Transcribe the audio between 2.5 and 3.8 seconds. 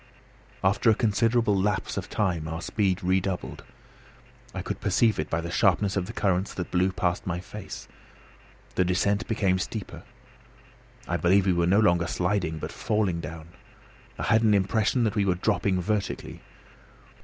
speed redoubled.